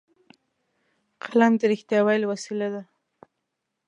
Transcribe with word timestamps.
قلم 1.23 1.53
د 1.59 1.61
رښتیا 1.71 1.99
ویلو 2.05 2.27
وسیله 2.33 2.67
ده 2.73 2.81